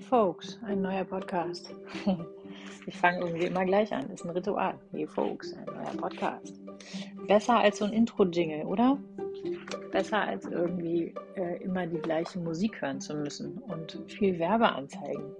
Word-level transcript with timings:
Hey 0.00 0.06
Folks, 0.06 0.58
ein 0.64 0.80
neuer 0.80 1.04
Podcast. 1.04 1.74
Ich 2.86 2.96
fange 2.96 3.18
irgendwie 3.18 3.44
immer 3.44 3.66
gleich 3.66 3.92
an, 3.92 4.08
ist 4.08 4.24
ein 4.24 4.30
Ritual. 4.30 4.74
Hey 4.92 5.06
Folks, 5.06 5.52
ein 5.52 5.66
neuer 5.66 5.94
Podcast. 6.00 6.58
Besser 7.28 7.58
als 7.58 7.78
so 7.78 7.84
ein 7.84 7.92
Intro-Jingle, 7.92 8.64
oder? 8.64 8.96
Besser 9.92 10.22
als 10.22 10.46
irgendwie 10.46 11.14
äh, 11.36 11.62
immer 11.62 11.86
die 11.86 11.98
gleiche 11.98 12.38
Musik 12.38 12.80
hören 12.80 12.98
zu 13.02 13.14
müssen 13.14 13.58
und 13.58 14.02
viel 14.06 14.38
Werbeanzeigen. 14.38 15.36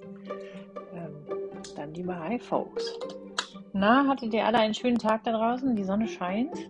Ähm, 0.95 1.17
dann 1.75 1.95
lieber 1.95 2.19
Hi 2.19 2.39
Folks. 2.39 2.99
Na, 3.73 4.07
hattet 4.07 4.35
ihr 4.35 4.45
alle 4.45 4.59
einen 4.59 4.75
schönen 4.75 4.99
Tag 4.99 5.25
da 5.25 5.33
draußen? 5.33 5.75
Die 5.75 5.85
Sonne 5.85 6.07
scheint. 6.07 6.69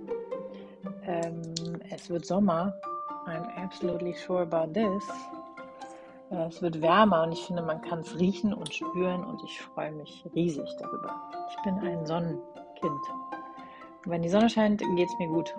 Ähm, 1.05 1.43
es 1.91 2.09
wird 2.09 2.25
Sommer. 2.25 2.73
I'm 3.27 3.45
absolutely 3.57 4.15
sure 4.15 4.43
about 4.43 4.73
this. 4.73 5.05
Äh, 6.31 6.47
es 6.47 6.63
wird 6.63 6.81
wärmer 6.81 7.23
und 7.23 7.33
ich 7.33 7.45
finde, 7.45 7.63
man 7.63 7.81
kann 7.83 8.01
es 8.01 8.19
riechen 8.19 8.55
und 8.55 8.73
spüren 8.73 9.25
und 9.25 9.43
ich 9.45 9.61
freue 9.61 9.93
mich 9.93 10.25
riesig 10.35 10.69
darüber. 10.79 11.15
Ich 11.51 11.63
bin 11.63 11.79
ein 11.81 12.07
Sonnenkind. 12.07 12.41
Und 14.05 14.13
wenn 14.13 14.23
die 14.23 14.29
Sonne 14.29 14.49
scheint, 14.49 14.81
geht 14.81 15.09
es 15.09 15.19
mir 15.19 15.29
gut. 15.29 15.55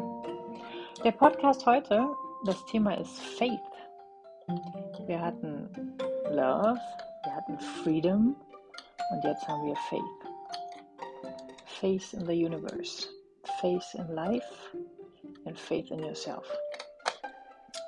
Der 1.04 1.12
Podcast 1.12 1.66
heute, 1.66 2.08
das 2.46 2.66
Thema 2.66 2.98
ist 2.98 3.20
Faith. 3.20 3.60
Wir 5.06 5.22
hatten 5.22 5.70
Love, 6.32 6.80
wir 7.24 7.36
hatten 7.36 7.60
Freedom 7.60 8.36
und 9.12 9.24
jetzt 9.24 9.48
haben 9.48 9.66
wir 9.66 9.76
Faith. 9.76 10.02
Faith 11.66 12.14
in 12.14 12.26
the 12.26 12.46
universe, 12.46 13.08
Faith 13.60 13.96
in 13.96 14.08
life 14.14 14.76
and 15.46 15.58
Faith 15.58 15.92
in 15.92 16.00
yourself. 16.00 16.46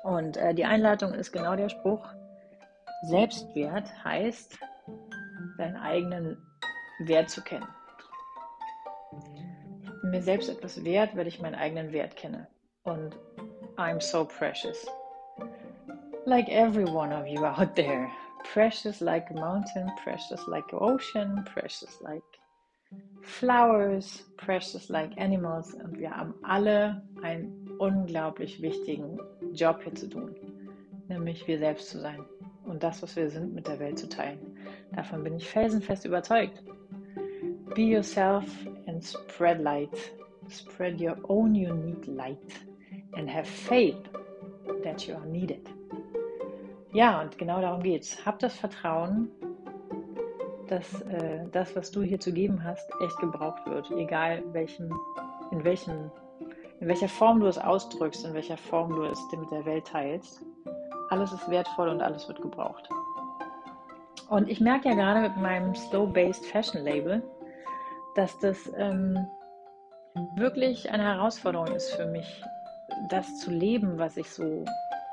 Und 0.02 0.36
äh, 0.36 0.54
die 0.54 0.64
Einleitung 0.64 1.14
ist 1.14 1.32
genau 1.32 1.56
der 1.56 1.68
Spruch, 1.68 2.04
Selbstwert 3.02 3.92
heißt, 4.04 4.58
deinen 5.58 5.76
eigenen 5.76 6.36
Wert 7.00 7.28
zu 7.30 7.42
kennen. 7.42 7.68
Ich 9.82 10.00
bin 10.00 10.10
mir 10.10 10.22
selbst 10.22 10.48
etwas 10.48 10.82
wert, 10.84 11.16
weil 11.16 11.26
ich 11.26 11.40
meinen 11.40 11.54
eigenen 11.54 11.92
Wert 11.92 12.16
kenne. 12.16 12.48
Und 12.84 13.16
I'm 13.76 14.00
so 14.00 14.24
precious. 14.24 14.86
Like 16.26 16.48
every 16.48 16.84
one 16.84 17.12
of 17.12 17.26
you 17.26 17.44
out 17.44 17.74
there. 17.74 18.10
Precious 18.52 19.00
like 19.00 19.30
a 19.30 19.34
mountain, 19.34 19.90
precious 20.02 20.46
like 20.46 20.70
an 20.72 20.78
ocean, 20.78 21.44
precious 21.44 22.00
like 22.00 22.22
flowers, 23.22 24.24
precious 24.36 24.88
like 24.88 25.10
animals. 25.18 25.74
Und 25.74 25.98
wir 25.98 26.10
haben 26.10 26.34
alle 26.42 27.02
einen 27.22 27.70
unglaublich 27.78 28.60
wichtigen 28.62 29.18
Job 29.52 29.82
hier 29.82 29.94
zu 29.94 30.08
tun, 30.08 30.34
nämlich 31.08 31.46
wir 31.46 31.58
selbst 31.58 31.88
zu 31.88 32.00
sein 32.00 32.24
und 32.66 32.82
das, 32.82 33.02
was 33.02 33.16
wir 33.16 33.30
sind, 33.30 33.54
mit 33.54 33.66
der 33.66 33.78
Welt 33.78 33.98
zu 33.98 34.08
teilen. 34.08 34.58
Davon 34.94 35.22
bin 35.24 35.36
ich 35.36 35.48
felsenfest 35.48 36.04
überzeugt. 36.04 36.62
Be 37.74 37.82
yourself 37.82 38.44
and 38.86 39.02
spread 39.02 39.60
light. 39.60 39.96
Spread 40.48 41.00
your 41.00 41.16
own 41.28 41.54
unique 41.54 42.06
light 42.06 42.38
and 43.16 43.28
have 43.28 43.46
faith 43.46 43.98
that 44.82 45.06
you 45.06 45.14
are 45.14 45.26
needed. 45.26 45.68
Ja, 46.92 47.20
und 47.20 47.36
genau 47.38 47.60
darum 47.60 47.82
geht's. 47.82 48.24
Hab 48.24 48.38
das 48.38 48.56
Vertrauen, 48.56 49.28
dass 50.68 51.02
äh, 51.02 51.44
das, 51.50 51.74
was 51.74 51.90
du 51.90 52.02
hier 52.02 52.20
zu 52.20 52.32
geben 52.32 52.62
hast, 52.62 52.88
echt 53.04 53.18
gebraucht 53.18 53.66
wird, 53.66 53.90
egal 53.92 54.42
welchen, 54.52 54.92
in 55.50 55.64
welchem, 55.64 56.10
in 56.80 56.88
welcher 56.88 57.08
Form 57.08 57.40
du 57.40 57.46
es 57.46 57.58
ausdrückst, 57.58 58.24
in 58.24 58.34
welcher 58.34 58.56
Form 58.56 58.94
du 58.94 59.04
es 59.04 59.18
mit 59.36 59.50
der 59.50 59.64
Welt 59.64 59.86
teilst. 59.86 60.44
Alles 61.10 61.32
ist 61.32 61.48
wertvoll 61.48 61.88
und 61.88 62.02
alles 62.02 62.26
wird 62.28 62.40
gebraucht. 62.40 62.88
Und 64.28 64.48
ich 64.48 64.60
merke 64.60 64.88
ja 64.88 64.94
gerade 64.94 65.20
mit 65.20 65.36
meinem 65.36 65.74
Slow-Based 65.74 66.46
Fashion 66.46 66.82
Label, 66.82 67.22
dass 68.14 68.38
das 68.38 68.72
ähm, 68.76 69.28
wirklich 70.36 70.90
eine 70.90 71.04
Herausforderung 71.04 71.68
ist 71.68 71.92
für 71.94 72.06
mich, 72.06 72.42
das 73.08 73.38
zu 73.40 73.50
leben, 73.50 73.98
was 73.98 74.16
ich 74.16 74.30
so 74.30 74.64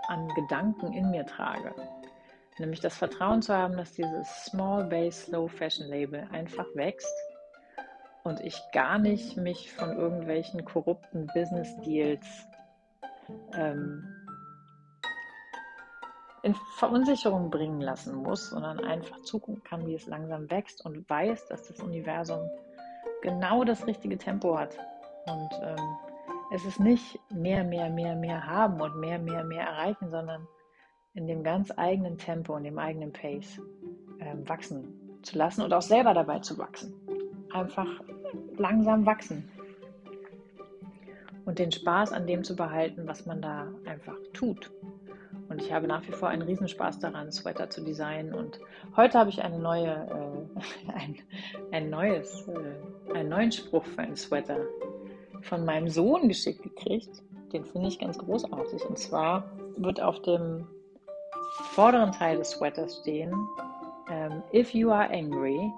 an 0.07 0.27
Gedanken 0.35 0.93
in 0.93 1.11
mir 1.11 1.25
trage. 1.25 1.73
Nämlich 2.59 2.79
das 2.79 2.97
Vertrauen 2.97 3.41
zu 3.41 3.55
haben, 3.55 3.75
dass 3.77 3.93
dieses 3.93 4.45
Small 4.45 4.85
Base 4.85 5.25
Slow 5.25 5.47
Fashion 5.49 5.87
Label 5.87 6.27
einfach 6.31 6.65
wächst 6.75 7.15
und 8.23 8.39
ich 8.41 8.61
gar 8.71 8.99
nicht 8.99 9.37
mich 9.37 9.71
von 9.73 9.97
irgendwelchen 9.97 10.63
korrupten 10.63 11.27
Business 11.33 11.75
Deals 11.77 12.47
ähm, 13.53 14.20
in 16.43 16.55
Verunsicherung 16.75 17.49
bringen 17.49 17.81
lassen 17.81 18.15
muss, 18.15 18.49
sondern 18.49 18.79
einfach 18.79 19.21
zugucken 19.21 19.63
kann, 19.63 19.85
wie 19.85 19.95
es 19.95 20.07
langsam 20.07 20.49
wächst 20.49 20.83
und 20.85 21.07
weiß, 21.09 21.47
dass 21.47 21.67
das 21.67 21.79
Universum 21.79 22.49
genau 23.21 23.63
das 23.63 23.85
richtige 23.85 24.17
Tempo 24.17 24.57
hat. 24.57 24.77
Und 25.27 25.49
ähm, 25.61 25.97
es 26.53 26.65
ist 26.65 26.79
nicht 26.79 27.19
mehr, 27.31 27.63
mehr, 27.63 27.89
mehr, 27.89 28.15
mehr 28.15 28.45
haben 28.45 28.81
und 28.81 28.99
mehr, 28.99 29.19
mehr, 29.19 29.43
mehr 29.43 29.67
erreichen, 29.67 30.09
sondern 30.09 30.47
in 31.13 31.27
dem 31.27 31.43
ganz 31.43 31.71
eigenen 31.77 32.17
Tempo 32.17 32.55
und 32.55 32.63
dem 32.63 32.79
eigenen 32.79 33.13
Pace 33.13 33.61
ähm, 34.19 34.47
wachsen 34.47 35.19
zu 35.21 35.37
lassen 35.37 35.61
und 35.61 35.73
auch 35.73 35.81
selber 35.81 36.13
dabei 36.13 36.39
zu 36.39 36.57
wachsen. 36.57 36.93
Einfach 37.53 37.87
langsam 38.57 39.05
wachsen. 39.05 39.49
Und 41.45 41.59
den 41.59 41.71
Spaß 41.71 42.13
an 42.13 42.27
dem 42.27 42.43
zu 42.43 42.55
behalten, 42.55 43.07
was 43.07 43.25
man 43.25 43.41
da 43.41 43.67
einfach 43.85 44.15
tut. 44.33 44.71
Und 45.51 45.61
ich 45.61 45.73
habe 45.73 45.85
nach 45.85 46.07
wie 46.07 46.13
vor 46.13 46.29
einen 46.29 46.43
Riesenspaß 46.43 46.99
daran, 46.99 47.29
Sweater 47.29 47.69
zu 47.69 47.81
designen. 47.81 48.33
Und 48.33 48.61
heute 48.95 49.19
habe 49.19 49.29
ich 49.29 49.43
eine 49.43 49.59
neue, 49.59 49.89
äh, 49.89 50.91
ein, 50.93 51.17
ein 51.71 51.89
neues, 51.89 52.47
äh, 52.47 53.13
einen 53.13 53.27
neuen 53.27 53.51
Spruch 53.51 53.83
für 53.83 54.01
einen 54.01 54.15
Sweater 54.15 54.59
von 55.41 55.65
meinem 55.65 55.89
Sohn 55.89 56.29
geschickt 56.29 56.63
gekriegt. 56.63 57.21
Den 57.51 57.65
finde 57.65 57.89
ich 57.89 57.99
ganz 57.99 58.17
großartig. 58.17 58.85
Und 58.85 58.97
zwar 58.97 59.43
wird 59.75 60.01
auf 60.01 60.21
dem 60.21 60.65
vorderen 61.73 62.13
Teil 62.13 62.37
des 62.37 62.51
Sweaters 62.51 62.99
stehen: 63.01 63.33
um, 64.09 64.41
If 64.53 64.73
you 64.73 64.89
are 64.89 65.09
angry, 65.11 65.69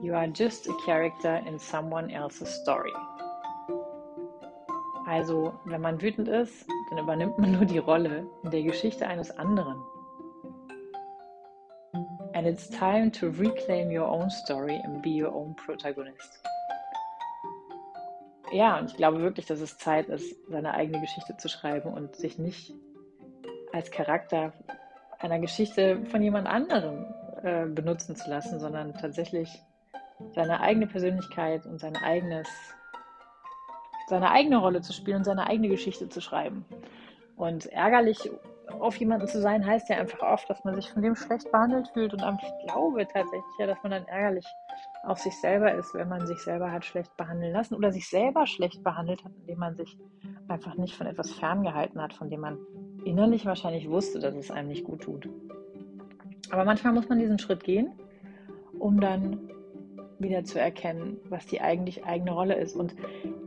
you 0.00 0.14
are 0.14 0.28
just 0.34 0.66
a 0.66 0.72
character 0.86 1.42
in 1.46 1.58
someone 1.58 2.10
else's 2.10 2.48
story. 2.62 2.94
Also, 5.08 5.54
wenn 5.64 5.80
man 5.80 6.02
wütend 6.02 6.28
ist, 6.28 6.68
dann 6.90 6.98
übernimmt 6.98 7.38
man 7.38 7.52
nur 7.52 7.64
die 7.64 7.78
Rolle 7.78 8.26
in 8.44 8.50
der 8.50 8.62
Geschichte 8.62 9.06
eines 9.06 9.30
anderen. 9.30 9.82
And 12.34 12.46
it's 12.46 12.68
time 12.68 13.10
to 13.12 13.28
reclaim 13.28 13.88
your 13.90 14.06
own 14.06 14.28
story 14.28 14.78
and 14.84 15.02
be 15.02 15.24
your 15.24 15.34
own 15.34 15.56
protagonist. 15.56 16.44
Ja, 18.52 18.78
und 18.78 18.90
ich 18.90 18.96
glaube 18.98 19.22
wirklich, 19.22 19.46
dass 19.46 19.60
es 19.60 19.78
Zeit 19.78 20.10
ist, 20.10 20.36
seine 20.50 20.74
eigene 20.74 21.00
Geschichte 21.00 21.34
zu 21.38 21.48
schreiben 21.48 21.90
und 21.90 22.14
sich 22.14 22.38
nicht 22.38 22.74
als 23.72 23.90
Charakter 23.90 24.52
einer 25.20 25.38
Geschichte 25.38 26.04
von 26.04 26.22
jemand 26.22 26.46
anderem 26.46 27.06
äh, 27.42 27.64
benutzen 27.64 28.14
zu 28.14 28.28
lassen, 28.28 28.60
sondern 28.60 28.92
tatsächlich 28.92 29.62
seine 30.34 30.60
eigene 30.60 30.86
Persönlichkeit 30.86 31.64
und 31.64 31.78
sein 31.78 31.96
eigenes 31.96 32.46
seine 34.08 34.30
eigene 34.30 34.56
Rolle 34.58 34.80
zu 34.80 34.92
spielen 34.92 35.18
und 35.18 35.24
seine 35.24 35.46
eigene 35.46 35.68
Geschichte 35.68 36.08
zu 36.08 36.20
schreiben. 36.20 36.64
Und 37.36 37.66
ärgerlich 37.66 38.30
auf 38.80 38.96
jemanden 38.96 39.26
zu 39.26 39.40
sein, 39.40 39.64
heißt 39.64 39.88
ja 39.88 39.96
einfach 39.96 40.20
oft, 40.20 40.48
dass 40.50 40.64
man 40.64 40.74
sich 40.74 40.90
von 40.90 41.02
dem 41.02 41.14
schlecht 41.14 41.50
behandelt 41.50 41.88
fühlt. 41.88 42.12
Und 42.12 42.22
ich 42.42 42.66
glaube 42.66 43.06
tatsächlich 43.06 43.42
ja, 43.58 43.66
dass 43.66 43.82
man 43.82 43.92
dann 43.92 44.06
ärgerlich 44.06 44.46
auf 45.04 45.18
sich 45.18 45.36
selber 45.40 45.72
ist, 45.72 45.94
wenn 45.94 46.08
man 46.08 46.26
sich 46.26 46.38
selber 46.38 46.70
hat 46.70 46.84
schlecht 46.84 47.16
behandeln 47.16 47.52
lassen 47.52 47.74
oder 47.74 47.92
sich 47.92 48.08
selber 48.08 48.46
schlecht 48.46 48.82
behandelt 48.82 49.24
hat, 49.24 49.32
indem 49.40 49.58
man 49.58 49.76
sich 49.76 49.96
einfach 50.48 50.76
nicht 50.76 50.94
von 50.94 51.06
etwas 51.06 51.32
ferngehalten 51.32 52.00
hat, 52.00 52.12
von 52.14 52.30
dem 52.30 52.40
man 52.40 52.58
innerlich 53.04 53.46
wahrscheinlich 53.46 53.88
wusste, 53.88 54.18
dass 54.18 54.34
es 54.34 54.50
einem 54.50 54.68
nicht 54.68 54.84
gut 54.84 55.02
tut. 55.02 55.28
Aber 56.50 56.64
manchmal 56.64 56.92
muss 56.92 57.08
man 57.08 57.18
diesen 57.18 57.38
Schritt 57.38 57.64
gehen, 57.64 57.92
um 58.78 59.00
dann 59.00 59.50
wieder 60.18 60.44
zu 60.44 60.60
erkennen, 60.60 61.18
was 61.28 61.46
die 61.46 61.60
eigentlich 61.60 62.04
eigene 62.04 62.32
Rolle 62.32 62.54
ist. 62.54 62.76
Und 62.76 62.94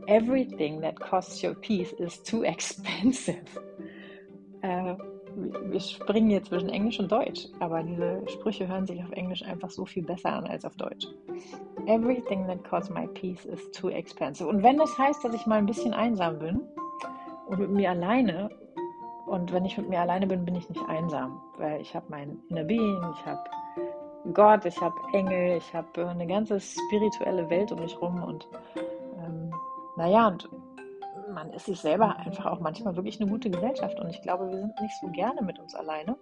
everything 0.06 0.80
that 0.80 0.98
costs 0.98 1.42
your 1.42 1.54
peace 1.54 1.92
is 1.92 2.22
too 2.22 2.42
expensive. 2.44 3.42
Äh, 4.62 4.94
wir 5.34 5.80
springen 5.80 6.30
jetzt 6.30 6.48
zwischen 6.48 6.68
Englisch 6.68 7.00
und 7.00 7.10
Deutsch, 7.10 7.46
aber 7.60 7.82
diese 7.82 8.22
Sprüche 8.28 8.68
hören 8.68 8.86
sich 8.86 9.02
auf 9.02 9.12
Englisch 9.12 9.42
einfach 9.42 9.70
so 9.70 9.86
viel 9.86 10.02
besser 10.02 10.32
an 10.32 10.46
als 10.46 10.64
auf 10.64 10.76
Deutsch. 10.76 11.06
Everything 11.86 12.46
that 12.46 12.62
costs 12.64 12.90
my 12.90 13.06
peace 13.08 13.44
is 13.46 13.70
too 13.72 13.88
expensive. 13.88 14.48
Und 14.48 14.62
wenn 14.62 14.76
das 14.76 14.96
heißt, 14.98 15.24
dass 15.24 15.34
ich 15.34 15.46
mal 15.46 15.58
ein 15.58 15.66
bisschen 15.66 15.94
einsam 15.94 16.38
bin 16.38 16.60
und 17.48 17.58
mit 17.58 17.70
mir 17.70 17.90
alleine, 17.90 18.50
und 19.26 19.52
wenn 19.52 19.64
ich 19.64 19.78
mit 19.78 19.88
mir 19.88 20.00
alleine 20.00 20.26
bin, 20.26 20.44
bin 20.44 20.54
ich 20.54 20.68
nicht 20.68 20.82
einsam, 20.88 21.40
weil 21.56 21.80
ich 21.80 21.94
habe 21.94 22.06
mein 22.10 22.38
Inner 22.48 22.64
Being, 22.64 23.00
ich 23.14 23.26
habe 23.26 23.42
Gott, 24.32 24.64
ich 24.64 24.80
habe 24.80 24.94
Engel, 25.12 25.56
ich 25.58 25.74
habe 25.74 26.08
eine 26.08 26.26
ganze 26.26 26.60
spirituelle 26.60 27.50
Welt 27.50 27.72
um 27.72 27.80
mich 27.80 28.00
rum 28.00 28.22
und 28.22 28.46
ähm, 29.18 29.52
naja, 29.96 30.28
und 30.28 30.48
man 31.34 31.52
ist 31.52 31.66
sich 31.66 31.80
selber 31.80 32.16
einfach 32.18 32.46
auch 32.46 32.60
manchmal 32.60 32.94
wirklich 32.94 33.20
eine 33.20 33.30
gute 33.30 33.50
Gesellschaft 33.50 33.98
und 33.98 34.10
ich 34.10 34.22
glaube, 34.22 34.48
wir 34.50 34.58
sind 34.58 34.80
nicht 34.80 35.00
so 35.00 35.08
gerne 35.08 35.42
mit 35.42 35.58
uns 35.58 35.74
alleine. 35.74 36.16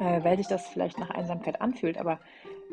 äh, 0.00 0.24
weil 0.24 0.36
sich 0.36 0.48
das 0.48 0.66
vielleicht 0.68 0.98
nach 0.98 1.10
Einsamkeit 1.10 1.60
anfühlt, 1.60 1.98
aber 1.98 2.18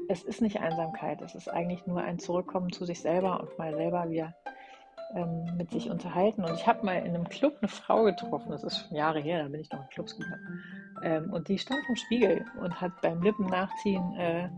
es 0.08 0.24
ist 0.24 0.42
nicht 0.42 0.60
Einsamkeit, 0.60 1.22
es 1.22 1.36
ist 1.36 1.50
eigentlich 1.50 1.86
nur 1.86 2.02
ein 2.02 2.20
Zurückkommen 2.20 2.72
zu 2.72 2.86
sich 2.86 3.02
selber 3.02 3.42
und 3.42 3.58
mal 3.58 3.76
selber 3.76 4.10
wieder 4.10 4.34
ähm, 5.16 5.58
mit 5.58 5.72
sich 5.72 5.90
unterhalten. 5.90 6.44
Und 6.44 6.54
ich 6.54 6.68
habe 6.68 6.86
mal 6.86 6.98
in 6.98 7.16
einem 7.16 7.28
Club 7.28 7.58
eine 7.62 7.68
Frau 7.68 8.04
getroffen, 8.04 8.52
das 8.52 8.64
ist 8.64 8.80
schon 8.80 8.96
Jahre 8.96 9.20
her, 9.20 9.44
da 9.44 9.50
bin 9.50 9.62
ich 9.62 9.72
noch 9.72 9.82
in 9.82 9.90
Clubs 9.90 10.18
gegangen. 10.18 10.64
Ähm, 11.04 11.34
und 11.34 11.48
die 11.48 11.58
stand 11.58 11.86
vom 11.86 11.96
Spiegel 11.96 12.46
und 12.62 12.80
hat 12.80 13.02
beim 13.02 13.22
Lippen 13.22 13.48
nachziehen 13.48 14.16
äh, 14.18 14.50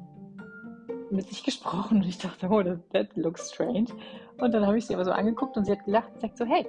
mit 1.10 1.28
sich 1.28 1.44
gesprochen. 1.46 1.98
Und 1.98 2.08
ich 2.08 2.18
dachte, 2.18 2.48
oh, 2.50 2.62
that 2.92 3.16
looks 3.16 3.52
strange. 3.52 3.88
Und 4.38 4.54
dann 4.54 4.66
habe 4.66 4.78
ich 4.78 4.86
sie 4.86 4.94
aber 4.94 5.06
so 5.06 5.12
angeguckt 5.12 5.58
und 5.58 5.66
sie 5.66 5.72
hat 5.72 5.86
gelacht 5.86 6.12
und 6.14 6.22
sagt 6.22 6.38
so, 6.38 6.46
hey, 6.46 6.68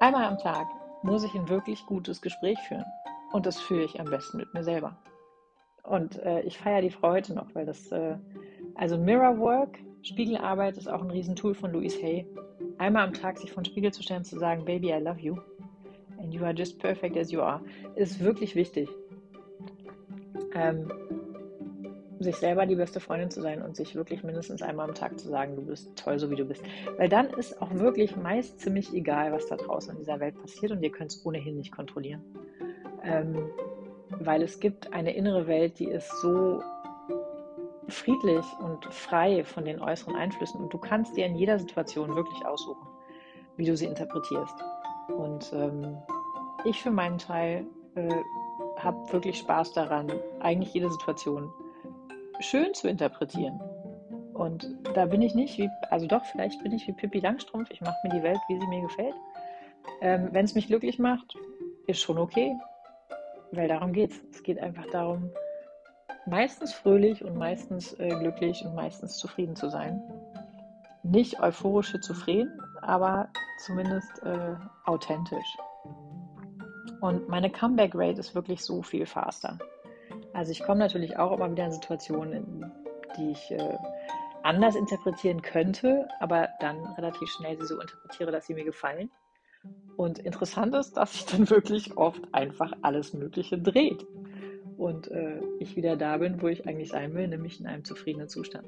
einmal 0.00 0.24
am 0.24 0.38
Tag 0.38 0.66
muss 1.02 1.24
ich 1.24 1.34
ein 1.34 1.48
wirklich 1.48 1.84
gutes 1.86 2.20
Gespräch 2.20 2.58
führen. 2.68 2.84
Und 3.32 3.46
das 3.46 3.60
führe 3.60 3.84
ich 3.84 4.00
am 4.00 4.06
besten 4.06 4.38
mit 4.38 4.52
mir 4.52 4.64
selber. 4.64 4.96
Und 5.82 6.18
äh, 6.20 6.40
ich 6.42 6.58
feiere 6.58 6.82
die 6.82 6.90
Frau 6.90 7.10
heute 7.10 7.34
noch, 7.34 7.54
weil 7.54 7.64
das, 7.64 7.90
äh, 7.90 8.16
also 8.74 8.98
Mirror 8.98 9.38
Work, 9.38 9.78
Spiegelarbeit 10.02 10.76
ist 10.76 10.88
auch 10.88 11.02
ein 11.02 11.10
Riesentool 11.10 11.54
von 11.54 11.72
Louise 11.72 12.00
Hay. 12.02 12.26
Einmal 12.78 13.06
am 13.06 13.12
Tag 13.12 13.38
sich 13.38 13.52
vor 13.52 13.62
den 13.62 13.70
Spiegel 13.70 13.92
zu 13.92 14.02
stellen 14.02 14.20
und 14.20 14.24
zu 14.24 14.38
sagen, 14.38 14.64
Baby, 14.64 14.90
I 14.90 15.00
love 15.00 15.20
you. 15.20 15.36
And 16.18 16.32
you 16.32 16.42
are 16.44 16.54
just 16.54 16.78
perfect 16.78 17.16
as 17.16 17.30
you 17.30 17.40
are, 17.40 17.62
ist 17.94 18.20
wirklich 18.20 18.54
wichtig. 18.54 18.88
Ähm, 20.54 20.90
sich 22.18 22.36
selber 22.36 22.66
die 22.66 22.74
beste 22.74 23.00
Freundin 23.00 23.30
zu 23.30 23.40
sein 23.40 23.62
und 23.62 23.76
sich 23.76 23.94
wirklich 23.94 24.22
mindestens 24.22 24.60
einmal 24.60 24.88
am 24.88 24.94
Tag 24.94 25.18
zu 25.18 25.28
sagen, 25.28 25.56
du 25.56 25.62
bist 25.62 25.96
toll, 25.96 26.18
so 26.18 26.30
wie 26.30 26.36
du 26.36 26.44
bist. 26.44 26.62
Weil 26.98 27.08
dann 27.08 27.30
ist 27.30 27.60
auch 27.62 27.72
wirklich 27.74 28.14
meist 28.16 28.60
ziemlich 28.60 28.92
egal, 28.92 29.32
was 29.32 29.46
da 29.46 29.56
draußen 29.56 29.92
in 29.92 29.98
dieser 29.98 30.20
Welt 30.20 30.38
passiert 30.38 30.72
und 30.72 30.82
ihr 30.82 30.92
könnt 30.92 31.12
es 31.12 31.24
ohnehin 31.24 31.56
nicht 31.56 31.72
kontrollieren. 31.72 32.22
Ähm, 33.02 33.50
weil 34.10 34.42
es 34.42 34.60
gibt 34.60 34.92
eine 34.92 35.14
innere 35.14 35.46
Welt, 35.46 35.78
die 35.78 35.86
ist 35.86 36.10
so 36.20 36.62
friedlich 37.90 38.44
und 38.60 38.84
frei 38.86 39.44
von 39.44 39.64
den 39.64 39.80
äußeren 39.80 40.16
Einflüssen 40.16 40.60
und 40.60 40.72
du 40.72 40.78
kannst 40.78 41.16
dir 41.16 41.26
in 41.26 41.36
jeder 41.36 41.58
Situation 41.58 42.14
wirklich 42.14 42.44
aussuchen, 42.46 42.86
wie 43.56 43.64
du 43.64 43.76
sie 43.76 43.86
interpretierst. 43.86 44.54
Und 45.08 45.52
ähm, 45.52 45.96
ich 46.64 46.80
für 46.82 46.90
meinen 46.90 47.18
Teil 47.18 47.66
äh, 47.94 48.08
habe 48.78 49.12
wirklich 49.12 49.38
Spaß 49.38 49.72
daran, 49.72 50.10
eigentlich 50.40 50.72
jede 50.74 50.90
Situation 50.90 51.52
schön 52.40 52.72
zu 52.74 52.88
interpretieren. 52.88 53.60
Und 54.34 54.66
da 54.94 55.04
bin 55.04 55.20
ich 55.20 55.34
nicht 55.34 55.58
wie, 55.58 55.68
also 55.90 56.06
doch, 56.06 56.24
vielleicht 56.24 56.62
bin 56.62 56.72
ich 56.72 56.86
wie 56.86 56.92
Pippi 56.92 57.20
Langstrumpf, 57.20 57.70
ich 57.70 57.80
mache 57.80 57.96
mir 58.04 58.10
die 58.10 58.22
Welt, 58.22 58.38
wie 58.48 58.58
sie 58.58 58.66
mir 58.68 58.80
gefällt. 58.80 59.14
Ähm, 60.00 60.28
Wenn 60.32 60.44
es 60.44 60.54
mich 60.54 60.66
glücklich 60.66 60.98
macht, 60.98 61.36
ist 61.86 62.00
schon 62.00 62.18
okay, 62.18 62.56
weil 63.52 63.68
darum 63.68 63.92
geht 63.92 64.12
es. 64.12 64.20
Es 64.32 64.42
geht 64.42 64.58
einfach 64.58 64.86
darum, 64.92 65.30
meistens 66.26 66.72
fröhlich 66.72 67.24
und 67.24 67.36
meistens 67.36 67.92
äh, 67.98 68.08
glücklich 68.08 68.64
und 68.64 68.74
meistens 68.74 69.16
zufrieden 69.18 69.56
zu 69.56 69.70
sein. 69.70 70.02
Nicht 71.02 71.40
euphorisch 71.40 71.88
schizophren, 71.88 72.60
aber 72.82 73.28
zumindest 73.64 74.22
äh, 74.22 74.54
authentisch. 74.84 75.56
Und 77.00 77.28
meine 77.28 77.50
Comeback 77.50 77.92
Rate 77.94 78.20
ist 78.20 78.34
wirklich 78.34 78.62
so 78.62 78.82
viel 78.82 79.06
faster. 79.06 79.58
Also 80.32 80.52
ich 80.52 80.62
komme 80.62 80.78
natürlich 80.78 81.18
auch 81.18 81.32
immer 81.32 81.50
wieder 81.50 81.64
in 81.64 81.72
Situationen, 81.72 82.70
die 83.16 83.30
ich 83.30 83.50
äh, 83.50 83.78
anders 84.42 84.76
interpretieren 84.76 85.42
könnte, 85.42 86.08
aber 86.20 86.48
dann 86.60 86.78
relativ 86.96 87.28
schnell 87.30 87.58
sie 87.58 87.66
so 87.66 87.80
interpretiere, 87.80 88.30
dass 88.30 88.46
sie 88.46 88.54
mir 88.54 88.64
gefallen. 88.64 89.10
Und 89.96 90.18
interessant 90.18 90.74
ist, 90.74 90.96
dass 90.96 91.12
sich 91.12 91.26
dann 91.26 91.50
wirklich 91.50 91.96
oft 91.96 92.22
einfach 92.32 92.72
alles 92.82 93.12
Mögliche 93.12 93.58
dreht. 93.58 94.06
Und 94.80 95.10
äh, 95.10 95.42
ich 95.58 95.76
wieder 95.76 95.94
da 95.94 96.16
bin, 96.16 96.40
wo 96.40 96.48
ich 96.48 96.66
eigentlich 96.66 96.88
sein 96.88 97.12
will, 97.12 97.28
nämlich 97.28 97.60
in 97.60 97.66
einem 97.66 97.84
zufriedenen 97.84 98.30
Zustand. 98.30 98.66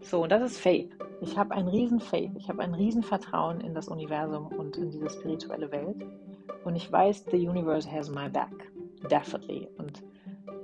So, 0.00 0.22
und 0.22 0.30
das 0.30 0.52
ist 0.52 0.58
Faith. 0.60 0.96
Ich 1.20 1.36
habe 1.36 1.52
ein 1.52 1.66
riesen 1.66 1.98
Faith. 1.98 2.30
Ich 2.36 2.48
habe 2.48 2.62
ein 2.62 2.74
riesen 2.74 3.02
Vertrauen 3.02 3.60
in 3.60 3.74
das 3.74 3.88
Universum 3.88 4.46
und 4.46 4.76
in 4.76 4.92
diese 4.92 5.10
spirituelle 5.10 5.72
Welt. 5.72 5.96
Und 6.64 6.76
ich 6.76 6.90
weiß, 6.92 7.24
the 7.32 7.48
universe 7.48 7.90
has 7.90 8.08
my 8.08 8.28
back. 8.28 8.52
Definitely. 9.10 9.66
Und 9.78 10.04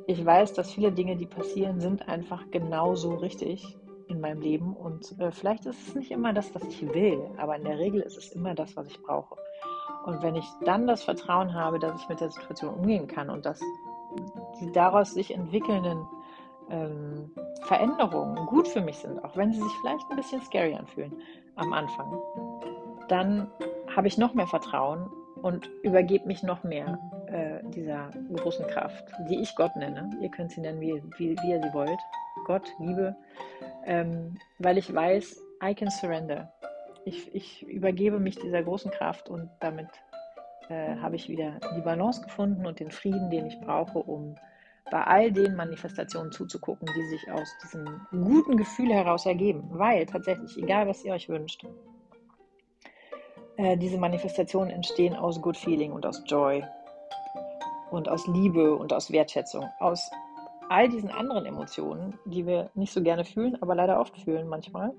ich 0.06 0.24
weiß, 0.24 0.52
dass 0.52 0.72
viele 0.72 0.92
Dinge, 0.92 1.16
die 1.16 1.26
passieren, 1.26 1.80
sind 1.80 2.08
einfach 2.08 2.48
genauso 2.52 3.16
richtig 3.16 3.76
in 4.06 4.20
meinem 4.20 4.40
Leben. 4.40 4.76
Und 4.76 5.18
äh, 5.18 5.32
vielleicht 5.32 5.66
ist 5.66 5.88
es 5.88 5.94
nicht 5.96 6.12
immer 6.12 6.32
das, 6.32 6.54
was 6.54 6.62
ich 6.62 6.82
will, 6.94 7.20
aber 7.36 7.56
in 7.56 7.64
der 7.64 7.80
Regel 7.80 8.00
ist 8.02 8.16
es 8.16 8.30
immer 8.30 8.54
das, 8.54 8.76
was 8.76 8.86
ich 8.86 9.02
brauche. 9.02 9.34
Und 10.06 10.22
wenn 10.22 10.36
ich 10.36 10.46
dann 10.64 10.86
das 10.86 11.02
Vertrauen 11.02 11.52
habe, 11.52 11.80
dass 11.80 12.00
ich 12.00 12.08
mit 12.08 12.20
der 12.20 12.30
Situation 12.30 12.74
umgehen 12.74 13.08
kann 13.08 13.28
und 13.28 13.44
dass 13.44 13.60
die 14.60 14.72
daraus 14.72 15.14
sich 15.14 15.34
entwickelnden 15.34 16.06
ähm, 16.70 17.30
Veränderungen 17.62 18.46
gut 18.46 18.68
für 18.68 18.80
mich 18.80 18.98
sind, 18.98 19.22
auch 19.24 19.36
wenn 19.36 19.52
sie 19.52 19.62
sich 19.62 19.72
vielleicht 19.80 20.10
ein 20.10 20.16
bisschen 20.16 20.40
scary 20.42 20.74
anfühlen 20.74 21.12
am 21.56 21.72
Anfang, 21.72 22.18
dann 23.08 23.50
habe 23.94 24.06
ich 24.06 24.18
noch 24.18 24.34
mehr 24.34 24.46
Vertrauen 24.46 25.10
und 25.42 25.70
übergebe 25.82 26.26
mich 26.26 26.42
noch 26.42 26.62
mehr 26.64 26.98
äh, 27.26 27.60
dieser 27.70 28.10
großen 28.36 28.66
Kraft, 28.66 29.04
die 29.28 29.40
ich 29.40 29.54
Gott 29.56 29.74
nenne. 29.76 30.10
Ihr 30.20 30.30
könnt 30.30 30.52
sie 30.52 30.60
nennen, 30.60 30.80
wie, 30.80 31.02
wie, 31.16 31.36
wie 31.40 31.50
ihr 31.50 31.62
sie 31.62 31.72
wollt. 31.72 31.98
Gott, 32.44 32.72
Liebe, 32.78 33.16
ähm, 33.84 34.36
weil 34.58 34.78
ich 34.78 34.92
weiß, 34.94 35.42
I 35.62 35.74
can 35.74 35.90
surrender. 35.90 36.52
Ich, 37.04 37.34
ich 37.34 37.66
übergebe 37.66 38.18
mich 38.18 38.36
dieser 38.36 38.62
großen 38.62 38.90
Kraft 38.90 39.28
und 39.28 39.48
damit 39.60 39.88
äh, 40.68 40.96
habe 40.96 41.16
ich 41.16 41.28
wieder 41.28 41.58
die 41.76 41.80
Balance 41.80 42.22
gefunden 42.22 42.66
und 42.66 42.80
den 42.80 42.90
Frieden, 42.90 43.30
den 43.30 43.46
ich 43.46 43.58
brauche, 43.60 43.98
um 43.98 44.34
bei 44.90 45.04
all 45.04 45.30
den 45.32 45.54
Manifestationen 45.54 46.32
zuzugucken, 46.32 46.88
die 46.96 47.06
sich 47.08 47.30
aus 47.30 47.48
diesem 47.62 48.00
guten 48.10 48.56
Gefühl 48.56 48.92
heraus 48.92 49.26
ergeben. 49.26 49.64
Weil 49.70 50.06
tatsächlich, 50.06 50.56
egal 50.56 50.88
was 50.88 51.04
ihr 51.04 51.12
euch 51.12 51.28
wünscht, 51.28 51.66
äh, 53.56 53.76
diese 53.76 53.98
Manifestationen 53.98 54.70
entstehen 54.70 55.14
aus 55.14 55.40
Good 55.42 55.56
Feeling 55.56 55.92
und 55.92 56.06
aus 56.06 56.22
Joy 56.26 56.64
und 57.90 58.08
aus 58.08 58.26
Liebe 58.26 58.74
und 58.74 58.92
aus 58.92 59.10
Wertschätzung, 59.10 59.68
aus 59.80 60.10
all 60.68 60.88
diesen 60.88 61.10
anderen 61.10 61.46
Emotionen, 61.46 62.14
die 62.24 62.46
wir 62.46 62.70
nicht 62.74 62.92
so 62.92 63.02
gerne 63.02 63.24
fühlen, 63.24 63.56
aber 63.60 63.74
leider 63.74 64.00
oft 64.00 64.16
fühlen 64.18 64.48
manchmal. 64.48 64.92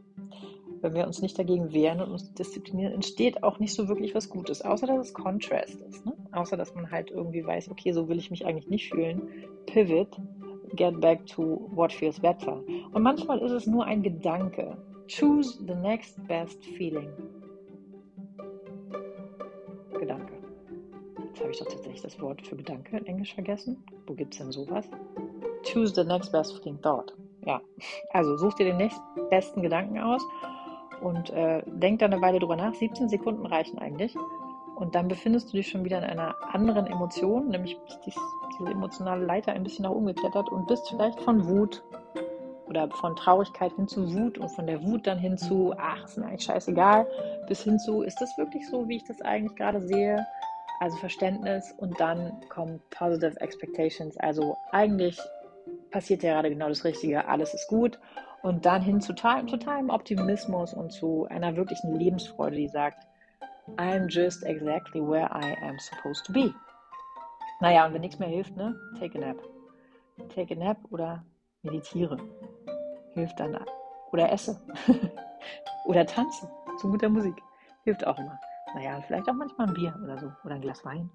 Wenn 0.82 0.94
wir 0.94 1.06
uns 1.06 1.22
nicht 1.22 1.38
dagegen 1.38 1.74
wehren 1.74 2.02
und 2.02 2.12
uns 2.12 2.34
disziplinieren, 2.34 2.94
entsteht 2.94 3.44
auch 3.44 3.60
nicht 3.60 3.74
so 3.74 3.90
wirklich 3.90 4.16
was 4.16 4.30
Gutes, 4.30 4.62
außer 4.62 4.88
dass 4.88 5.08
es 5.08 5.14
Contrast 5.14 5.82
ist. 5.82 6.06
Ne? 6.06 6.14
Außer 6.32 6.56
dass 6.56 6.74
man 6.74 6.90
halt 6.90 7.12
irgendwie 7.12 7.46
weiß, 7.46 7.70
okay, 7.70 7.92
so 7.92 8.08
will 8.08 8.18
ich 8.18 8.32
mich 8.32 8.46
eigentlich 8.46 8.70
nicht 8.70 8.90
fühlen. 8.90 9.22
Pivot, 9.66 10.18
get 10.76 11.00
back 11.02 11.26
to 11.26 11.70
what 11.72 11.92
feels 11.92 12.20
better. 12.20 12.64
Und 12.94 13.04
manchmal 13.04 13.40
ist 13.40 13.52
es 13.52 13.68
nur 13.68 13.86
ein 13.86 14.02
Gedanke. 14.02 14.78
Choose 15.08 15.60
the 15.66 15.76
next 15.76 16.26
best 16.28 16.64
feeling. 16.78 17.10
Gedanke. 20.00 20.34
Jetzt 21.28 21.42
habe 21.42 21.52
ich 21.52 21.60
doch 21.60 21.68
tatsächlich 21.68 22.02
das 22.02 22.22
Wort 22.22 22.46
für 22.46 22.56
Gedanke 22.56 22.98
in 22.98 23.06
Englisch 23.06 23.34
vergessen. 23.34 23.84
Wo 24.08 24.14
gibt 24.14 24.34
es 24.34 24.40
denn 24.40 24.52
sowas? 24.52 24.90
Choose 25.64 25.94
the 25.94 26.04
next 26.04 26.32
best 26.32 26.54
fucking 26.54 26.82
thought. 26.82 27.14
Ja, 27.46 27.62
also 28.12 28.38
such 28.38 28.56
dir 28.56 28.66
den 28.66 28.78
nächstbesten 28.78 29.62
Gedanken 29.62 30.00
aus 30.00 30.22
und 31.02 31.30
äh, 31.30 31.64
denk 31.66 32.00
dann 32.00 32.14
eine 32.14 32.22
Weile 32.22 32.40
drüber 32.40 32.56
nach. 32.56 32.74
17 32.74 33.10
Sekunden 33.10 33.46
reichen 33.46 33.80
eigentlich. 33.80 34.16
Und 34.76 34.96
dann 34.96 35.10
befindest 35.10 35.52
du 35.52 35.58
dich 35.58 35.70
schon 35.70 35.84
wieder 35.84 35.98
in 35.98 36.06
einer 36.06 36.36
anderen 36.54 36.88
Emotion, 36.88 37.50
nämlich 37.50 37.78
diese 38.06 38.72
emotionale 38.72 39.26
Leiter 39.26 39.52
ein 39.52 39.64
bisschen 39.64 39.84
nach 39.84 39.92
oben 39.92 40.08
geklettert 40.08 40.50
und 40.50 40.68
bist 40.68 40.90
vielleicht 40.90 41.20
von 41.22 41.48
Wut 41.48 41.84
oder 42.66 42.90
von 42.90 43.16
Traurigkeit 43.16 43.74
hin 43.74 43.88
zu 43.88 44.14
Wut 44.14 44.38
und 44.38 44.50
von 44.50 44.68
der 44.68 44.82
Wut 44.84 45.06
dann 45.08 45.18
hin 45.18 45.38
zu, 45.38 45.74
ach, 45.78 46.06
ist 46.06 46.18
mir 46.18 46.28
eigentlich 46.28 46.44
scheißegal, 46.44 47.08
bis 47.48 47.64
hin 47.64 47.80
zu, 47.80 48.04
ist 48.04 48.22
das 48.22 48.38
wirklich 48.38 48.70
so, 48.70 48.88
wie 48.88 48.98
ich 48.98 49.04
das 49.04 49.22
eigentlich 49.22 49.56
gerade 49.58 49.82
sehe? 49.82 50.26
Also 50.80 50.96
Verständnis 50.98 51.74
und 51.78 52.00
dann 52.00 52.32
kommen 52.48 52.80
Positive 52.92 53.42
Expectations. 53.42 54.16
Also 54.18 54.56
eigentlich 54.72 55.20
passiert 55.92 56.24
ja 56.24 56.34
gerade 56.34 56.50
genau 56.50 56.70
das 56.70 56.84
Richtige, 56.84 57.28
alles 57.28 57.54
ist 57.54 57.68
gut. 57.68 58.00
Und 58.42 58.66
dann 58.66 58.82
hin 58.82 59.02
zu 59.02 59.14
totalem 59.14 59.90
Optimismus 59.90 60.74
und 60.74 60.92
zu 60.92 61.28
einer 61.30 61.56
wirklichen 61.56 61.94
Lebensfreude, 61.94 62.56
die 62.56 62.70
sagt, 62.70 63.06
I'm 63.78 64.08
just 64.08 64.44
exactly 64.44 65.02
where 65.02 65.30
I 65.34 65.56
am 65.62 65.78
supposed 65.78 66.26
to 66.26 66.34
be. 66.34 66.54
Naja, 67.60 67.86
und 67.86 67.94
wenn 67.94 68.02
nichts 68.02 68.20
mehr 68.20 68.30
hilft, 68.30 68.56
ne? 68.56 68.76
Take 68.98 69.18
a 69.18 69.22
nap. 69.22 69.38
Take 70.34 70.56
a 70.56 70.58
nap 70.58 70.78
oder 70.90 71.24
meditiere. 71.62 72.18
Hilft 73.14 73.40
dann. 73.40 73.58
Oder 74.12 74.32
esse. 74.32 74.60
oder 75.86 76.06
tanze 76.06 76.50
zu 76.80 76.90
guter 76.90 77.10
Musik. 77.10 77.36
Hilft 77.84 78.08
auch 78.08 78.18
immer. 78.18 78.40
Naja, 78.74 79.02
vielleicht 79.02 79.30
auch 79.30 79.34
manchmal 79.34 79.68
ein 79.68 79.74
Bier 79.74 79.94
oder 80.04 80.18
so. 80.18 80.32
Oder 80.46 80.56
ein 80.56 80.62
Glas 80.62 80.86
Wein. 80.86 81.10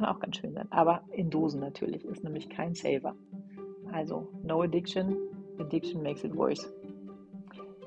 Kann 0.00 0.08
auch 0.08 0.20
ganz 0.20 0.36
schön 0.36 0.54
sein. 0.54 0.66
Aber 0.70 1.02
in 1.10 1.28
Dosen 1.28 1.60
natürlich. 1.60 2.06
Ist 2.06 2.24
nämlich 2.24 2.48
kein 2.48 2.74
Saver. 2.74 3.14
Also, 3.92 4.28
no 4.42 4.62
addiction. 4.62 5.14
Addiction 5.58 6.02
makes 6.02 6.24
it 6.24 6.34
worse. 6.34 6.66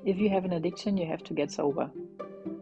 If 0.05 0.17
you 0.17 0.29
have 0.29 0.45
an 0.45 0.53
addiction, 0.53 0.95
you 0.95 1.09
have 1.09 1.23
to 1.23 1.33
get 1.33 1.49
sober. 1.49 1.91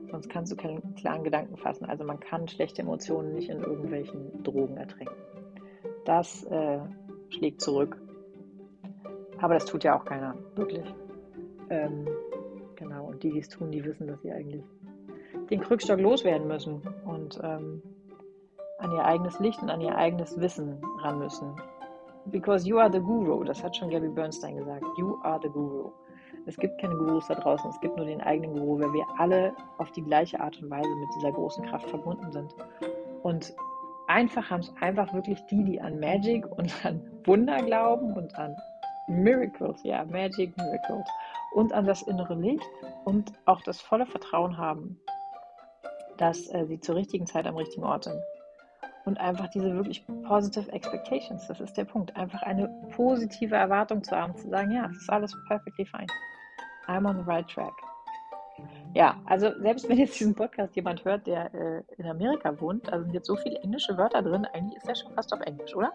Sonst 0.09 0.29
kannst 0.29 0.53
du 0.53 0.55
keinen 0.55 0.95
klaren 0.95 1.25
Gedanken 1.25 1.57
fassen. 1.57 1.83
Also 1.83 2.05
man 2.05 2.21
kann 2.21 2.47
schlechte 2.47 2.81
Emotionen 2.81 3.33
nicht 3.33 3.49
in 3.49 3.59
irgendwelchen 3.59 4.41
Drogen 4.41 4.77
ertränken. 4.77 5.17
Das 6.05 6.45
äh, 6.45 6.79
schlägt 7.27 7.59
zurück. 7.59 8.01
Aber 9.39 9.55
das 9.55 9.65
tut 9.65 9.83
ja 9.83 9.99
auch 9.99 10.05
keiner, 10.05 10.33
wirklich. 10.55 10.85
Ähm, 11.69 12.07
genau, 12.77 13.07
und 13.07 13.21
die, 13.21 13.31
die 13.31 13.39
es 13.39 13.49
tun, 13.49 13.69
die 13.69 13.83
wissen, 13.83 14.07
dass 14.07 14.21
sie 14.21 14.31
eigentlich 14.31 14.63
den 15.49 15.59
Krückstock 15.59 15.99
loswerden 15.99 16.47
müssen 16.47 16.81
und 17.05 17.37
ähm, 17.43 17.81
an 18.81 18.91
ihr 18.91 19.03
eigenes 19.03 19.39
Licht 19.39 19.61
und 19.61 19.69
an 19.69 19.81
ihr 19.81 19.95
eigenes 19.95 20.39
Wissen 20.39 20.81
ran 20.99 21.19
müssen. 21.19 21.55
Because 22.25 22.67
you 22.67 22.77
are 22.77 22.91
the 22.91 22.99
guru, 22.99 23.43
das 23.43 23.63
hat 23.63 23.75
schon 23.75 23.89
Gabby 23.89 24.09
Bernstein 24.09 24.57
gesagt. 24.57 24.85
You 24.97 25.17
are 25.23 25.39
the 25.41 25.49
guru. 25.49 25.91
Es 26.47 26.57
gibt 26.57 26.79
keine 26.79 26.95
Gurus 26.95 27.27
da 27.27 27.35
draußen, 27.35 27.69
es 27.69 27.79
gibt 27.81 27.97
nur 27.97 28.05
den 28.05 28.21
eigenen 28.21 28.55
Guru, 28.55 28.79
weil 28.79 28.93
wir 28.93 29.05
alle 29.17 29.53
auf 29.77 29.91
die 29.91 30.01
gleiche 30.01 30.39
Art 30.39 30.59
und 30.61 30.69
Weise 30.69 30.89
mit 30.89 31.09
dieser 31.15 31.31
großen 31.31 31.65
Kraft 31.65 31.89
verbunden 31.89 32.31
sind. 32.31 32.55
Und 33.21 33.53
einfach 34.07 34.49
haben 34.49 34.61
es 34.61 34.73
einfach 34.81 35.13
wirklich 35.13 35.43
die, 35.45 35.63
die 35.63 35.79
an 35.79 35.99
Magic 35.99 36.45
und 36.57 36.73
an 36.85 37.01
Wunder 37.25 37.61
glauben 37.61 38.13
und 38.13 38.35
an 38.35 38.55
Miracles, 39.07 39.83
ja, 39.83 40.03
Magic 40.05 40.55
Miracles 40.57 41.07
und 41.53 41.73
an 41.73 41.85
das 41.85 42.01
innere 42.03 42.35
Licht 42.35 42.69
und 43.05 43.31
auch 43.45 43.61
das 43.61 43.81
volle 43.81 44.05
Vertrauen 44.05 44.57
haben, 44.57 44.99
dass 46.17 46.47
äh, 46.53 46.65
sie 46.65 46.79
zur 46.79 46.95
richtigen 46.95 47.25
Zeit 47.25 47.45
am 47.45 47.57
richtigen 47.57 47.83
Ort 47.83 48.05
sind. 48.05 48.21
Und 49.05 49.19
einfach 49.19 49.47
diese 49.49 49.73
wirklich 49.75 50.05
positive 50.23 50.71
expectations, 50.71 51.47
das 51.47 51.59
ist 51.59 51.75
der 51.75 51.85
Punkt. 51.85 52.15
Einfach 52.15 52.43
eine 52.43 52.67
positive 52.95 53.55
Erwartung 53.55 54.03
zu 54.03 54.15
haben, 54.15 54.35
zu 54.35 54.47
sagen, 54.49 54.71
ja, 54.71 54.87
es 54.91 54.97
ist 54.97 55.09
alles 55.09 55.35
perfectly 55.47 55.85
fine. 55.85 56.07
I'm 56.87 57.07
on 57.07 57.17
the 57.17 57.23
right 57.23 57.47
track. 57.47 57.73
Ja, 58.93 59.21
also 59.25 59.51
selbst 59.59 59.87
wenn 59.87 59.97
jetzt 59.97 60.19
diesen 60.19 60.35
Podcast 60.35 60.75
jemand 60.75 61.03
hört, 61.05 61.25
der 61.25 61.53
äh, 61.53 61.83
in 61.97 62.05
Amerika 62.05 62.59
wohnt, 62.59 62.91
also 62.91 63.05
sind 63.05 63.13
jetzt 63.13 63.27
so 63.27 63.35
viele 63.37 63.57
englische 63.59 63.97
Wörter 63.97 64.21
drin, 64.21 64.45
eigentlich 64.53 64.77
ist 64.77 64.87
er 64.87 64.95
schon 64.95 65.13
fast 65.13 65.33
auf 65.33 65.39
Englisch, 65.41 65.75
oder? 65.75 65.91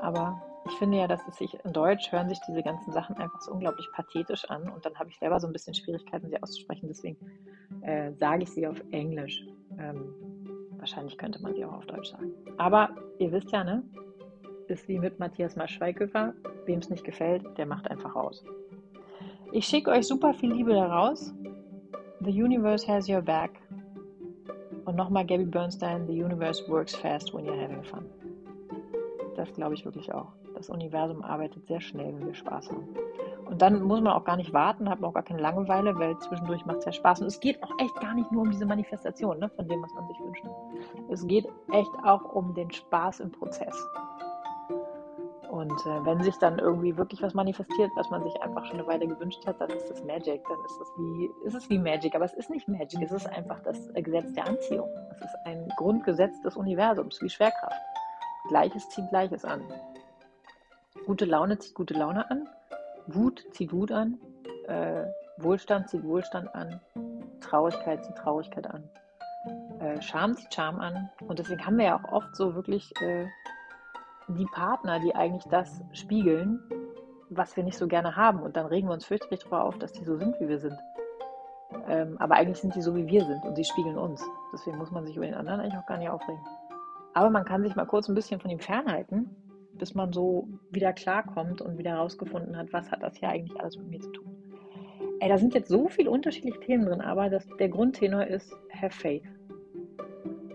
Aber 0.00 0.42
ich 0.66 0.72
finde 0.78 0.98
ja, 0.98 1.06
dass 1.06 1.20
es 1.28 1.36
sich 1.36 1.54
in 1.62 1.72
Deutsch 1.72 2.10
hören 2.10 2.30
sich 2.30 2.40
diese 2.48 2.62
ganzen 2.62 2.92
Sachen 2.92 3.16
einfach 3.16 3.40
so 3.42 3.52
unglaublich 3.52 3.86
pathetisch 3.92 4.44
an 4.46 4.70
und 4.70 4.84
dann 4.84 4.94
habe 4.98 5.10
ich 5.10 5.18
selber 5.18 5.38
so 5.38 5.46
ein 5.46 5.52
bisschen 5.52 5.74
Schwierigkeiten, 5.74 6.30
sie 6.30 6.42
auszusprechen. 6.42 6.88
Deswegen 6.88 7.18
äh, 7.82 8.12
sage 8.14 8.44
ich 8.44 8.50
sie 8.50 8.66
auf 8.66 8.82
Englisch. 8.90 9.44
Ähm, 9.78 10.33
wahrscheinlich 10.84 11.16
könnte 11.16 11.40
man 11.40 11.54
sie 11.54 11.64
auch 11.64 11.72
auf 11.72 11.86
Deutsch 11.86 12.10
sagen. 12.10 12.34
Aber 12.58 12.90
ihr 13.18 13.32
wisst 13.32 13.50
ja, 13.52 13.64
ne? 13.64 13.82
Ist 14.68 14.86
wie 14.86 14.98
mit 14.98 15.18
Matthias 15.18 15.56
Maschweighöfer. 15.56 16.34
Wem 16.66 16.78
es 16.80 16.90
nicht 16.90 17.04
gefällt, 17.04 17.42
der 17.56 17.64
macht 17.64 17.90
einfach 17.90 18.14
aus. 18.14 18.44
Ich 19.50 19.64
schicke 19.64 19.90
euch 19.90 20.06
super 20.06 20.34
viel 20.34 20.52
Liebe 20.52 20.74
daraus. 20.74 21.32
The 22.20 22.30
universe 22.30 22.86
has 22.86 23.08
your 23.08 23.22
back. 23.22 23.50
Und 24.84 24.96
nochmal 24.96 25.24
Gabby 25.24 25.46
Bernstein, 25.46 26.06
The 26.06 26.22
universe 26.22 26.62
works 26.68 26.94
fast 26.94 27.32
when 27.32 27.46
you're 27.46 27.58
having 27.58 27.82
fun. 27.82 28.04
Das 29.36 29.50
glaube 29.54 29.74
ich 29.74 29.86
wirklich 29.86 30.12
auch. 30.12 30.32
Das 30.54 30.68
Universum 30.68 31.22
arbeitet 31.22 31.66
sehr 31.66 31.80
schnell, 31.80 32.14
wenn 32.14 32.26
wir 32.26 32.34
Spaß 32.34 32.70
haben. 32.70 32.88
Und 33.46 33.60
dann 33.60 33.82
muss 33.82 34.00
man 34.00 34.12
auch 34.12 34.24
gar 34.24 34.36
nicht 34.36 34.52
warten, 34.52 34.88
hat 34.88 35.00
man 35.00 35.10
auch 35.10 35.14
gar 35.14 35.22
keine 35.22 35.40
Langeweile, 35.40 35.96
weil 35.98 36.18
zwischendurch 36.18 36.64
macht 36.64 36.78
es 36.78 36.84
ja 36.86 36.92
Spaß. 36.92 37.20
Und 37.20 37.26
es 37.26 37.40
geht 37.40 37.62
auch 37.62 37.70
echt 37.78 37.94
gar 38.00 38.14
nicht 38.14 38.32
nur 38.32 38.42
um 38.42 38.50
diese 38.50 38.66
Manifestation, 38.66 39.38
ne, 39.38 39.48
von 39.50 39.68
dem, 39.68 39.82
was 39.82 39.92
man 39.94 40.06
sich 40.08 40.18
wünscht. 40.20 40.44
Es 41.10 41.26
geht 41.26 41.46
echt 41.72 41.90
auch 42.04 42.34
um 42.34 42.54
den 42.54 42.70
Spaß 42.70 43.20
im 43.20 43.30
Prozess. 43.32 43.76
Und 45.54 45.86
äh, 45.86 46.04
wenn 46.04 46.20
sich 46.20 46.36
dann 46.38 46.58
irgendwie 46.58 46.96
wirklich 46.96 47.22
was 47.22 47.32
manifestiert, 47.32 47.88
was 47.94 48.10
man 48.10 48.24
sich 48.24 48.34
einfach 48.42 48.64
schon 48.64 48.80
eine 48.80 48.88
Weile 48.88 49.06
gewünscht 49.06 49.46
hat, 49.46 49.60
dann 49.60 49.70
ist 49.70 49.88
das 49.88 50.02
Magic. 50.02 50.42
Dann 50.48 50.58
ist 50.64 50.80
es 50.80 50.88
wie, 50.98 51.30
ist 51.46 51.54
es 51.54 51.70
wie 51.70 51.78
Magic. 51.78 52.16
Aber 52.16 52.24
es 52.24 52.34
ist 52.34 52.50
nicht 52.50 52.66
Magic. 52.66 53.00
Es 53.02 53.12
ist 53.12 53.28
einfach 53.28 53.60
das 53.60 53.78
Gesetz 53.94 54.32
der 54.32 54.48
Anziehung. 54.48 54.88
Es 55.12 55.20
ist 55.20 55.36
ein 55.44 55.68
Grundgesetz 55.76 56.40
des 56.42 56.56
Universums, 56.56 57.22
wie 57.22 57.28
Schwerkraft. 57.28 57.80
Gleiches 58.48 58.88
zieht 58.88 59.08
Gleiches 59.10 59.44
an. 59.44 59.62
Gute 61.06 61.24
Laune 61.24 61.56
zieht 61.58 61.74
gute 61.74 61.94
Laune 61.94 62.28
an. 62.28 62.48
Wut 63.06 63.44
zieht 63.52 63.72
Wut 63.72 63.92
an. 63.92 64.18
Äh, 64.66 65.04
Wohlstand 65.38 65.88
zieht 65.88 66.04
Wohlstand 66.04 66.54
an. 66.54 66.80
Traurigkeit 67.40 68.04
zieht 68.04 68.16
Traurigkeit 68.16 68.66
an. 68.66 68.88
Äh, 69.80 70.00
Scham 70.00 70.36
zieht 70.36 70.54
Scham 70.54 70.78
an. 70.78 71.10
Und 71.26 71.38
deswegen 71.38 71.64
haben 71.64 71.76
wir 71.76 71.84
ja 71.86 71.96
auch 71.98 72.12
oft 72.12 72.34
so 72.36 72.54
wirklich 72.54 72.92
äh, 73.02 73.26
die 74.28 74.46
Partner, 74.46 75.00
die 75.00 75.14
eigentlich 75.14 75.44
das 75.50 75.82
spiegeln, 75.92 76.60
was 77.30 77.56
wir 77.56 77.64
nicht 77.64 77.76
so 77.76 77.86
gerne 77.86 78.16
haben. 78.16 78.40
Und 78.40 78.56
dann 78.56 78.66
regen 78.66 78.88
wir 78.88 78.94
uns 78.94 79.04
fürchterlich 79.04 79.40
darüber 79.40 79.64
auf, 79.64 79.78
dass 79.78 79.92
die 79.92 80.04
so 80.04 80.16
sind, 80.16 80.38
wie 80.40 80.48
wir 80.48 80.58
sind. 80.58 80.78
Ähm, 81.88 82.16
aber 82.18 82.36
eigentlich 82.36 82.60
sind 82.60 82.74
die 82.74 82.82
so, 82.82 82.94
wie 82.94 83.06
wir 83.06 83.24
sind 83.24 83.44
und 83.44 83.56
sie 83.56 83.64
spiegeln 83.64 83.98
uns. 83.98 84.24
Deswegen 84.52 84.78
muss 84.78 84.90
man 84.90 85.04
sich 85.04 85.16
über 85.16 85.26
den 85.26 85.34
anderen 85.34 85.60
eigentlich 85.60 85.76
auch 85.76 85.86
gar 85.86 85.98
nicht 85.98 86.08
aufregen. 86.08 86.40
Aber 87.12 87.30
man 87.30 87.44
kann 87.44 87.62
sich 87.62 87.74
mal 87.76 87.86
kurz 87.86 88.08
ein 88.08 88.14
bisschen 88.14 88.40
von 88.40 88.50
ihm 88.50 88.60
fernhalten, 88.60 89.36
bis 89.78 89.94
man 89.94 90.12
so 90.12 90.48
wieder 90.70 90.92
klarkommt 90.92 91.60
und 91.60 91.78
wieder 91.78 91.92
herausgefunden 91.92 92.56
hat, 92.56 92.72
was 92.72 92.90
hat 92.90 93.02
das 93.02 93.16
hier 93.16 93.28
eigentlich 93.28 93.58
alles 93.60 93.76
mit 93.78 93.88
mir 93.88 94.00
zu 94.00 94.10
tun. 94.10 94.36
Ey, 95.20 95.28
da 95.28 95.38
sind 95.38 95.54
jetzt 95.54 95.68
so 95.68 95.88
viele 95.88 96.10
unterschiedliche 96.10 96.60
Themen 96.60 96.86
drin, 96.86 97.00
aber 97.00 97.30
das, 97.30 97.46
der 97.58 97.68
Grundtenor 97.68 98.26
ist 98.26 98.54
have 98.72 98.94
faith. 98.94 99.24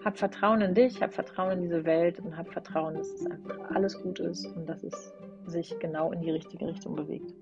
Hab 0.03 0.17
Vertrauen 0.17 0.61
in 0.61 0.73
dich, 0.73 1.01
hab 1.01 1.13
Vertrauen 1.13 1.53
in 1.53 1.61
diese 1.61 1.83
Welt 1.85 2.19
und 2.19 2.37
hab 2.37 2.51
Vertrauen, 2.51 2.95
dass 2.95 3.07
es 3.07 3.25
einfach 3.25 3.71
alles 3.71 4.01
gut 4.01 4.19
ist 4.19 4.45
und 4.55 4.67
dass 4.67 4.83
es 4.83 5.13
sich 5.47 5.77
genau 5.79 6.11
in 6.11 6.21
die 6.21 6.31
richtige 6.31 6.67
Richtung 6.67 6.95
bewegt. 6.95 7.33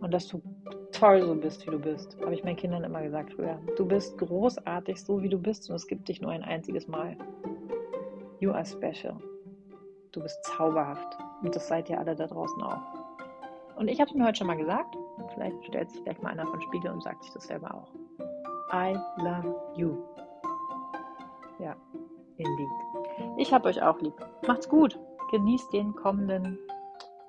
Und 0.00 0.12
dass 0.12 0.28
du 0.28 0.40
toll 0.92 1.22
so 1.22 1.34
bist, 1.34 1.66
wie 1.66 1.70
du 1.70 1.78
bist. 1.78 2.16
Habe 2.20 2.34
ich 2.34 2.44
meinen 2.44 2.56
Kindern 2.56 2.84
immer 2.84 3.02
gesagt 3.02 3.32
früher. 3.32 3.58
Du 3.76 3.86
bist 3.86 4.16
großartig, 4.18 5.02
so 5.02 5.22
wie 5.22 5.28
du 5.28 5.38
bist 5.38 5.68
und 5.68 5.76
es 5.76 5.86
gibt 5.86 6.08
dich 6.08 6.20
nur 6.20 6.30
ein 6.30 6.42
einziges 6.42 6.86
Mal. 6.86 7.16
You 8.38 8.52
are 8.52 8.64
special. 8.64 9.16
Du 10.14 10.22
bist 10.22 10.44
zauberhaft. 10.44 11.18
Und 11.42 11.54
das 11.56 11.66
seid 11.66 11.90
ihr 11.90 11.98
alle 11.98 12.14
da 12.14 12.26
draußen 12.26 12.62
auch. 12.62 12.80
Und 13.76 13.88
ich 13.88 14.00
habe 14.00 14.08
es 14.08 14.16
mir 14.16 14.24
heute 14.24 14.38
schon 14.38 14.46
mal 14.46 14.56
gesagt. 14.56 14.96
Vielleicht 15.34 15.64
stellt 15.64 15.90
sich 15.90 16.04
gleich 16.04 16.22
mal 16.22 16.30
einer 16.30 16.46
von 16.46 16.60
Spiegel 16.62 16.92
und 16.92 17.02
sagt 17.02 17.24
sich 17.24 17.32
das 17.32 17.48
selber 17.48 17.74
auch. 17.74 17.92
I 18.72 18.96
love 19.18 19.54
you. 19.76 19.96
Ja, 21.58 21.74
indeed. 22.36 22.68
Ich 23.38 23.52
habe 23.52 23.68
euch 23.68 23.82
auch 23.82 24.00
lieb. 24.00 24.14
Macht's 24.46 24.68
gut. 24.68 24.98
Genießt 25.32 25.72
den 25.72 25.92
kommenden 25.96 26.58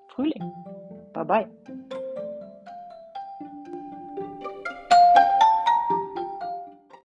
Frühling. 0.10 0.54
Bye 1.14 1.26
bye. 1.26 1.50